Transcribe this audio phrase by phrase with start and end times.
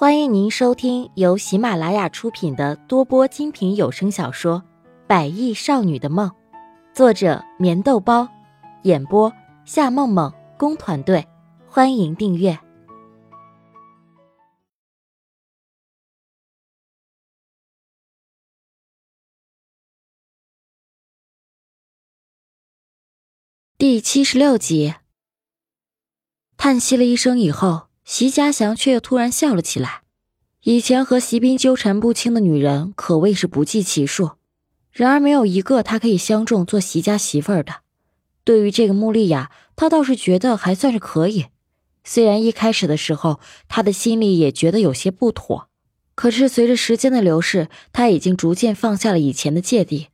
[0.00, 4.62] 欢迎您收听由喜马拉雅出品的多播精品有声小说
[5.08, 6.30] 《百亿少女的梦》，
[6.94, 8.28] 作者：棉豆包，
[8.84, 9.32] 演播：
[9.64, 11.26] 夏梦梦工团队。
[11.66, 12.56] 欢迎订阅
[23.76, 24.94] 第七十六集。
[26.56, 27.87] 叹息了一声以后。
[28.10, 30.00] 席家祥却又突然笑了起来。
[30.62, 34.30] 以前和席斌纠缠不清的女人可谓是不计其数，
[34.90, 37.80] 然而没有一个他可以相中做席家媳妇儿的。
[38.44, 41.48] 对于这个穆丽雅，他倒是觉得还算是可以。
[42.02, 45.68] 虽然一开始的时候，他的心里也觉得有些不妥，
[46.14, 50.06] 可是随着时间的流逝，他已经逐渐放下了以前的芥蒂，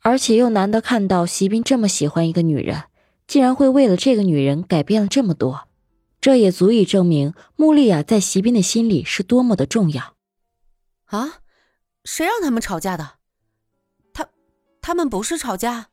[0.00, 2.82] 而且又难得看到席斌这么喜欢一个女人，
[3.28, 5.68] 竟然会为了这个女人改变了这么多。
[6.20, 10.14] 这也足以证明穆丽亚在席斌的心里是多么的重要。
[11.06, 11.40] 啊，
[12.04, 13.12] 谁让他们吵架的？
[14.12, 14.28] 他，
[14.82, 15.88] 他们不是吵架。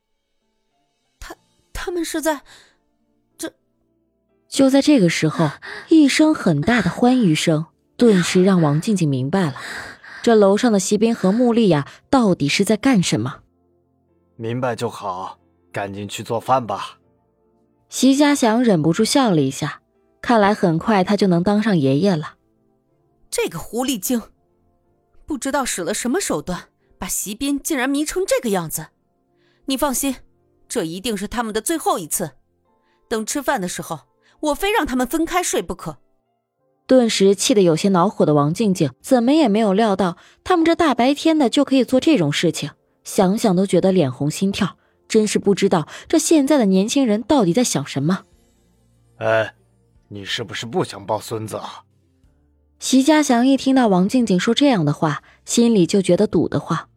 [1.20, 1.36] 他，
[1.72, 2.42] 他们是在
[3.38, 3.54] 这。
[4.50, 5.50] 就在这个时候，
[5.88, 9.56] 一声很大的欢愉声，顿时让王静静明白了，
[10.22, 13.44] 这楼上的席斌和穆丽亚到底是在干什么。
[14.36, 15.40] 明白就好，
[15.72, 17.00] 赶紧去做饭吧。
[17.90, 19.82] 席家祥忍不住笑了一下。
[20.22, 22.36] 看来很快他就能当上爷爷了。
[23.30, 24.22] 这个狐狸精，
[25.26, 28.88] 不知道使了什么手段，把席斌竟然迷成这个样子。
[29.66, 30.16] 你放心，
[30.68, 32.32] 这一定是他们的最后一次。
[33.08, 34.00] 等吃饭的时候，
[34.40, 35.98] 我非让他们分开睡不可。
[36.88, 42.72] 顿时气得有些恼火的王静静，怎么也没有料到他们这大白天的就可以做这种事情，
[43.04, 44.78] 想想都觉得脸红心跳。
[45.08, 48.24] 真是不知道这现在的年轻人到底在想什么。
[49.18, 49.54] 哎。
[50.10, 51.84] 你是不是不想抱孙子啊？
[52.80, 56.88] 席家祥一听到王静静说这样的话，心里就觉得堵得慌。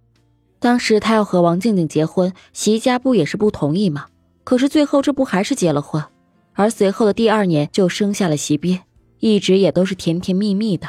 [0.58, 4.06] 当时他要和王静静结婚，席家不也是不同意吗？
[4.44, 6.04] 可是最后这不还是结了婚，
[6.52, 8.80] 而随后的第二年就生下了席斌，
[9.18, 10.88] 一直也都是甜甜蜜蜜的。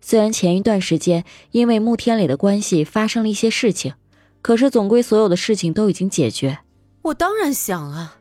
[0.00, 3.94] 虽然前一段时间因为穆天磊的关系发生了一些事情，
[4.42, 6.58] 可是总归所有的事情都已经解决。
[7.02, 8.18] 我当然想啊，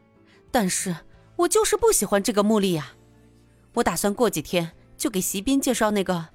[0.52, 0.96] 但是
[1.36, 2.94] 我就是不喜欢这个穆丽呀。
[3.74, 6.28] 我打算过几天就给席斌介绍那个、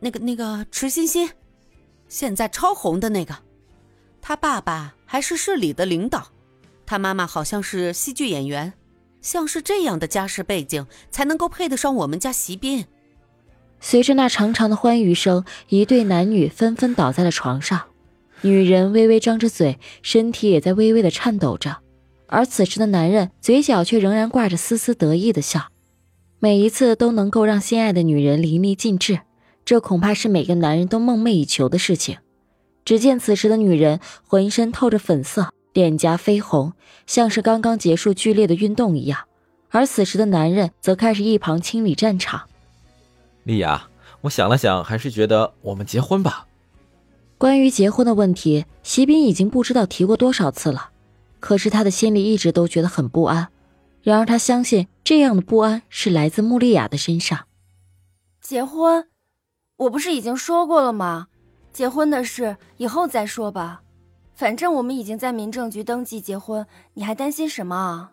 [0.00, 1.30] 那个、那个池欣欣，
[2.08, 3.36] 现在超红的那个。
[4.20, 6.28] 他爸爸还是市里的领导，
[6.86, 8.72] 他妈妈好像是戏剧演员，
[9.20, 12.86] 像是这样的家世背景才能够配得上我们家席斌。
[13.80, 17.82] 随着那长长的欢愉声，一对男女纷纷倒在了床上，
[18.42, 21.78] 女人微微张着嘴，身体也在微微的颤抖着，
[22.28, 25.71] 而此时的男人嘴角却仍然挂着丝丝得意的笑。
[26.44, 29.20] 每一次都能够让心爱的女人淋漓尽致，
[29.64, 32.18] 这恐怕是每个男人都梦寐以求的事情。
[32.84, 36.72] 只见此时的女人浑身透着粉色，脸颊绯红，
[37.06, 39.20] 像是刚刚结束剧烈的运动一样。
[39.70, 42.42] 而此时的男人则开始一旁清理战场。
[43.44, 43.86] 丽雅，
[44.22, 46.48] 我想了想，还是觉得我们结婚吧。
[47.38, 50.90] 关于结婚的问题，席斌已经不知道提过多少次了，
[51.38, 53.46] 可是他的心里一直都觉得很不安。
[54.02, 54.88] 然而他相信。
[55.04, 57.46] 这样的不安是来自穆丽亚的身上。
[58.40, 59.08] 结婚，
[59.76, 61.28] 我不是已经说过了吗？
[61.72, 63.82] 结婚的事以后再说吧，
[64.34, 68.12] 反正我们已经在民政局登记结婚，你还担心什么啊？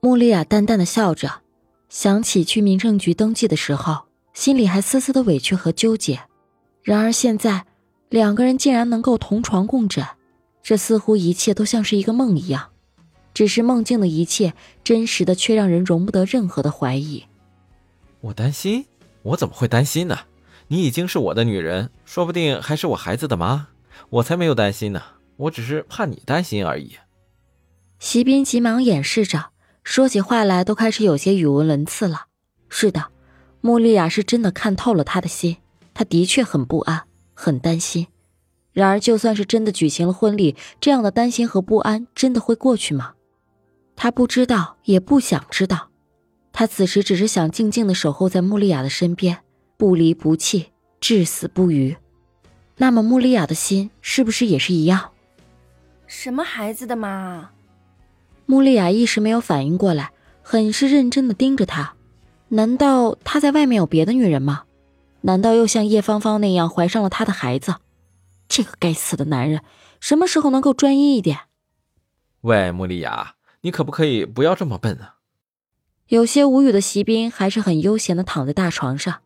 [0.00, 1.42] 穆丽亚淡淡的笑着，
[1.88, 6.20] 想起去民政局登记的时候，心里还丝丝的委屈和纠结。
[6.82, 7.66] 然而现在，
[8.08, 10.06] 两个人竟然能够同床共枕，
[10.62, 12.70] 这似乎一切都像是一个梦一样。
[13.38, 17.22] 只是梦境的一切，真实的却让人容不得任何的怀疑。
[18.20, 18.86] 我担心？
[19.22, 20.18] 我怎么会担心呢？
[20.66, 23.68] 你已经是我的女人，说不定还是我孩子的妈，
[24.10, 25.00] 我才没有担心呢。
[25.36, 26.96] 我只是怕你担心而已。
[28.00, 29.50] 席斌急忙掩饰着，
[29.84, 32.24] 说起话来都开始有些语无伦次了。
[32.68, 33.04] 是的，
[33.60, 35.58] 穆丽亚是真的看透了他的心，
[35.94, 37.04] 他的确很不安，
[37.34, 38.08] 很担心。
[38.72, 43.14] 然而，就算是真的举行了婚礼，这样的担心和不安真的会过去吗？
[44.00, 45.88] 他不知道，也不想知道。
[46.52, 49.38] 他此时只是想静静的守候在穆丽亚的身边，
[49.76, 51.96] 不离不弃，至死不渝。
[52.76, 55.10] 那么，穆丽亚的心是不是也是一样？
[56.06, 57.50] 什么孩子的妈？
[58.46, 60.12] 穆丽亚一时没有反应过来，
[60.42, 61.94] 很是认真的盯着他。
[62.50, 64.62] 难道他在外面有别的女人吗？
[65.22, 67.74] 难道又像叶芳芳那样怀上了他的孩子？
[68.48, 69.62] 这个该死的男人，
[69.98, 71.40] 什么时候能够专一一点？
[72.42, 73.34] 喂，穆丽亚。
[73.62, 75.16] 你可不可以不要这么笨啊！
[76.08, 79.20] 有些无语的席斌还是很悠闲的躺在大床上，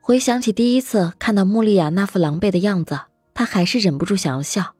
[0.00, 3.00] 回想起第一次看到穆丽亚那副狼狈的样子，
[3.34, 4.74] 他还是忍不住想要笑。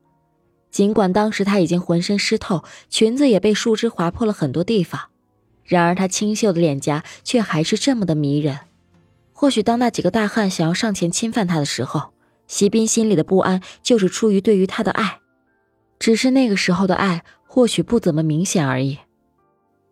[0.70, 5.10] 尽管当时他已经浑身湿透，裙子也被树枝划破了很多地方，
[5.64, 8.60] 然而他清秀的脸颊却还是这么的迷人。
[9.32, 12.12] 或许当那几个大汉想要上前侵犯他的时候，
[12.46, 15.20] 席斌心里的不安就是出于对于他的爱，
[15.98, 17.22] 只是那个时候的爱
[17.58, 18.98] 或许不怎么明显而已。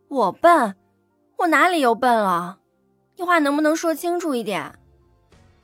[0.06, 0.76] 我笨，
[1.36, 2.60] 我哪里又笨了？
[3.16, 4.78] 你话能不能说清楚一点？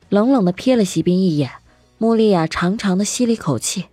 [0.09, 1.49] 冷冷的瞥了席斌一眼，
[1.97, 3.85] 穆丽亚长长的吸了一口气。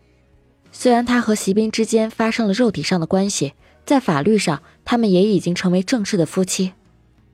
[0.72, 3.54] 虽然他和席斌之间发生了肉体上的关系，
[3.86, 6.72] 在法律上他们也已经成为正式的夫妻。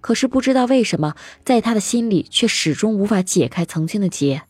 [0.02, 4.43] 可是不知道为什么，在他的心里却始终无法解开曾经的结。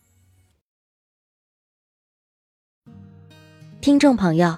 [3.79, 4.57] 听众朋友，